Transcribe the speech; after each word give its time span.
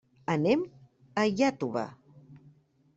Anem 0.35 0.63
a 1.23 1.27
Iàtova. 1.35 1.87